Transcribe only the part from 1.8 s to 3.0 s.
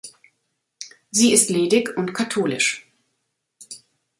und katholisch.